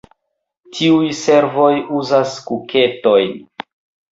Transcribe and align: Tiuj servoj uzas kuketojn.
Tiuj 0.77 1.09
servoj 1.19 1.69
uzas 1.99 2.35
kuketojn. 2.49 3.37